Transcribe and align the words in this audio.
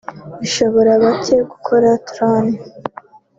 Bishobora 0.39 0.91
bake 1.03 1.35
gukora 1.51 1.89
tournee 2.09 2.61